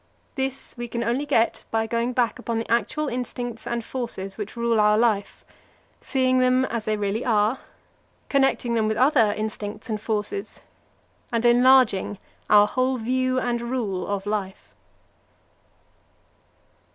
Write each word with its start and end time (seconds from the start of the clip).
This 0.33 0.73
we 0.79 0.87
can 0.87 1.03
only 1.03 1.27
get 1.27 1.63
by 1.69 1.85
going 1.85 2.11
back 2.11 2.39
upon 2.39 2.57
the 2.57 2.71
actual 2.71 3.07
instincts 3.07 3.67
and 3.67 3.85
forces 3.85 4.35
which 4.35 4.55
rule 4.57 4.79
our 4.79 4.97
life, 4.97 5.45
seeing 6.01 6.39
them 6.39 6.65
as 6.65 6.85
they 6.85 6.97
really 6.97 7.23
are, 7.23 7.59
connecting 8.27 8.73
them 8.73 8.87
with 8.87 8.97
other 8.97 9.31
instincts 9.37 9.89
and 9.89 10.01
forces, 10.01 10.61
and 11.31 11.45
enlarging 11.45 12.17
our 12.49 12.65
whole 12.65 12.97
view 12.97 13.39
and 13.39 13.61
rule 13.61 14.07
of 14.07 14.25
life. 14.25 14.73